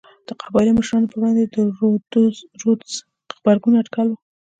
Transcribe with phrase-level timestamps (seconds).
[0.27, 1.55] د قبایلي مشرانو پر وړاندې د
[2.61, 2.93] رودز
[3.35, 4.15] غبرګون اټکل و.